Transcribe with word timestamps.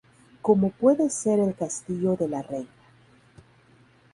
Como 0.41 0.71
puede 0.71 1.11
ser 1.11 1.39
El 1.39 1.53
Castillo 1.53 2.15
de 2.15 2.27
la 2.27 2.41
Reina. 2.41 2.67